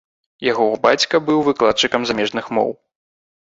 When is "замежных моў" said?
2.13-2.69